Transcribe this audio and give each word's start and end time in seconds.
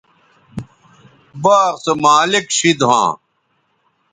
باغ 1.43 1.73
سو 1.83 1.93
مالک 2.03 2.45
شید 2.57 2.79
ھواں 2.87 3.09